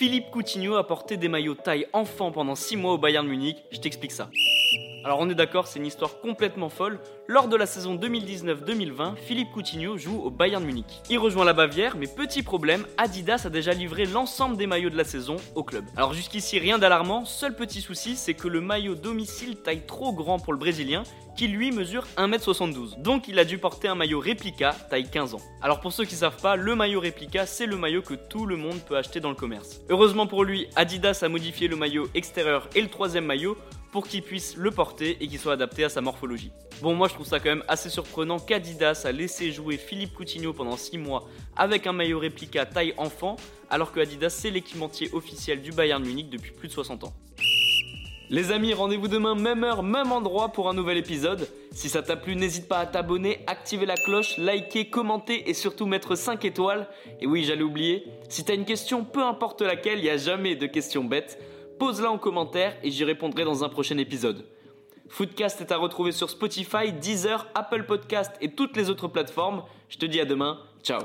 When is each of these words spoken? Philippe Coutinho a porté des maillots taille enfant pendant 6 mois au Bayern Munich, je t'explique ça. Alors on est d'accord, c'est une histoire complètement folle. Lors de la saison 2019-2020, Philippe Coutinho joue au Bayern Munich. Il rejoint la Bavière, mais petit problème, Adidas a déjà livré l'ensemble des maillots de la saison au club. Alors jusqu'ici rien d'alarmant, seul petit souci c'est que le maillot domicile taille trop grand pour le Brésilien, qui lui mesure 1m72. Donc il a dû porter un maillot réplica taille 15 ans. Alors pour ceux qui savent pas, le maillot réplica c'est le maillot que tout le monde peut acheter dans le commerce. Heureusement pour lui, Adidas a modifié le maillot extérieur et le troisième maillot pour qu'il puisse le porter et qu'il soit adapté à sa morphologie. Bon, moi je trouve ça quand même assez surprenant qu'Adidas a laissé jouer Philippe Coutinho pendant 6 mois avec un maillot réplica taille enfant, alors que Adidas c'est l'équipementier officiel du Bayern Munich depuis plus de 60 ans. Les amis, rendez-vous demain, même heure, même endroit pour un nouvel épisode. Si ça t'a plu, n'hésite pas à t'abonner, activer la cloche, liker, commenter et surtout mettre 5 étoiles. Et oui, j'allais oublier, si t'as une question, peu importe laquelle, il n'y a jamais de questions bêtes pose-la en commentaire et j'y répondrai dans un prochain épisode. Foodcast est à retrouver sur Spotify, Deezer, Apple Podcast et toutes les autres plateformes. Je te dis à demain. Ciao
Philippe 0.00 0.30
Coutinho 0.30 0.76
a 0.76 0.86
porté 0.86 1.18
des 1.18 1.28
maillots 1.28 1.54
taille 1.54 1.86
enfant 1.92 2.32
pendant 2.32 2.54
6 2.54 2.78
mois 2.78 2.94
au 2.94 2.96
Bayern 2.96 3.28
Munich, 3.28 3.58
je 3.70 3.80
t'explique 3.80 4.12
ça. 4.12 4.30
Alors 5.02 5.18
on 5.20 5.30
est 5.30 5.34
d'accord, 5.34 5.66
c'est 5.66 5.78
une 5.78 5.86
histoire 5.86 6.20
complètement 6.20 6.68
folle. 6.68 6.98
Lors 7.26 7.48
de 7.48 7.56
la 7.56 7.64
saison 7.64 7.96
2019-2020, 7.96 9.16
Philippe 9.16 9.50
Coutinho 9.52 9.96
joue 9.96 10.20
au 10.20 10.30
Bayern 10.30 10.62
Munich. 10.62 11.00
Il 11.08 11.18
rejoint 11.18 11.46
la 11.46 11.54
Bavière, 11.54 11.96
mais 11.96 12.06
petit 12.06 12.42
problème, 12.42 12.86
Adidas 12.98 13.42
a 13.46 13.50
déjà 13.50 13.72
livré 13.72 14.04
l'ensemble 14.04 14.58
des 14.58 14.66
maillots 14.66 14.90
de 14.90 14.98
la 14.98 15.04
saison 15.04 15.36
au 15.54 15.64
club. 15.64 15.84
Alors 15.96 16.12
jusqu'ici 16.12 16.58
rien 16.58 16.78
d'alarmant, 16.78 17.24
seul 17.24 17.56
petit 17.56 17.80
souci 17.80 18.14
c'est 18.14 18.34
que 18.34 18.46
le 18.46 18.60
maillot 18.60 18.94
domicile 18.94 19.56
taille 19.56 19.86
trop 19.86 20.12
grand 20.12 20.38
pour 20.38 20.52
le 20.52 20.58
Brésilien, 20.58 21.04
qui 21.34 21.48
lui 21.48 21.72
mesure 21.72 22.04
1m72. 22.18 23.00
Donc 23.00 23.26
il 23.26 23.38
a 23.38 23.44
dû 23.46 23.56
porter 23.56 23.88
un 23.88 23.94
maillot 23.94 24.20
réplica 24.20 24.72
taille 24.90 25.08
15 25.08 25.34
ans. 25.34 25.40
Alors 25.62 25.80
pour 25.80 25.92
ceux 25.92 26.04
qui 26.04 26.16
savent 26.16 26.40
pas, 26.42 26.56
le 26.56 26.74
maillot 26.74 27.00
réplica 27.00 27.46
c'est 27.46 27.66
le 27.66 27.78
maillot 27.78 28.02
que 28.02 28.14
tout 28.14 28.44
le 28.44 28.56
monde 28.56 28.80
peut 28.86 28.98
acheter 28.98 29.20
dans 29.20 29.30
le 29.30 29.34
commerce. 29.34 29.80
Heureusement 29.88 30.26
pour 30.26 30.44
lui, 30.44 30.66
Adidas 30.76 31.20
a 31.22 31.28
modifié 31.28 31.68
le 31.68 31.76
maillot 31.76 32.08
extérieur 32.14 32.68
et 32.74 32.82
le 32.82 32.88
troisième 32.88 33.24
maillot 33.24 33.56
pour 33.92 34.06
qu'il 34.06 34.22
puisse 34.22 34.56
le 34.56 34.70
porter 34.70 35.16
et 35.20 35.28
qu'il 35.28 35.38
soit 35.38 35.54
adapté 35.54 35.84
à 35.84 35.88
sa 35.88 36.00
morphologie. 36.00 36.52
Bon, 36.82 36.94
moi 36.94 37.08
je 37.08 37.14
trouve 37.14 37.26
ça 37.26 37.40
quand 37.40 37.50
même 37.50 37.64
assez 37.68 37.90
surprenant 37.90 38.38
qu'Adidas 38.38 39.02
a 39.04 39.12
laissé 39.12 39.52
jouer 39.52 39.76
Philippe 39.76 40.14
Coutinho 40.14 40.52
pendant 40.52 40.76
6 40.76 40.98
mois 40.98 41.28
avec 41.56 41.86
un 41.86 41.92
maillot 41.92 42.18
réplica 42.18 42.66
taille 42.66 42.94
enfant, 42.96 43.36
alors 43.68 43.92
que 43.92 44.00
Adidas 44.00 44.30
c'est 44.30 44.50
l'équipementier 44.50 45.10
officiel 45.12 45.60
du 45.60 45.72
Bayern 45.72 46.04
Munich 46.04 46.30
depuis 46.30 46.52
plus 46.52 46.68
de 46.68 46.72
60 46.72 47.04
ans. 47.04 47.12
Les 48.32 48.52
amis, 48.52 48.72
rendez-vous 48.74 49.08
demain, 49.08 49.34
même 49.34 49.64
heure, 49.64 49.82
même 49.82 50.12
endroit 50.12 50.50
pour 50.50 50.68
un 50.68 50.72
nouvel 50.72 50.96
épisode. 50.96 51.48
Si 51.72 51.88
ça 51.88 52.00
t'a 52.00 52.14
plu, 52.14 52.36
n'hésite 52.36 52.68
pas 52.68 52.78
à 52.78 52.86
t'abonner, 52.86 53.40
activer 53.48 53.86
la 53.86 53.96
cloche, 53.96 54.38
liker, 54.38 54.88
commenter 54.88 55.50
et 55.50 55.52
surtout 55.52 55.84
mettre 55.84 56.14
5 56.14 56.44
étoiles. 56.44 56.86
Et 57.20 57.26
oui, 57.26 57.42
j'allais 57.42 57.64
oublier, 57.64 58.04
si 58.28 58.44
t'as 58.44 58.54
une 58.54 58.64
question, 58.64 59.02
peu 59.04 59.24
importe 59.24 59.62
laquelle, 59.62 59.98
il 59.98 60.02
n'y 60.02 60.10
a 60.10 60.16
jamais 60.16 60.54
de 60.54 60.66
questions 60.66 61.02
bêtes 61.02 61.40
pose-la 61.80 62.10
en 62.10 62.18
commentaire 62.18 62.76
et 62.82 62.90
j'y 62.90 63.04
répondrai 63.04 63.44
dans 63.44 63.64
un 63.64 63.68
prochain 63.70 63.96
épisode. 63.96 64.44
Foodcast 65.08 65.60
est 65.62 65.72
à 65.72 65.78
retrouver 65.78 66.12
sur 66.12 66.28
Spotify, 66.30 66.92
Deezer, 66.92 67.48
Apple 67.54 67.84
Podcast 67.84 68.30
et 68.40 68.52
toutes 68.52 68.76
les 68.76 68.90
autres 68.90 69.08
plateformes. 69.08 69.64
Je 69.88 69.96
te 69.96 70.06
dis 70.06 70.20
à 70.20 70.26
demain. 70.26 70.60
Ciao 70.84 71.00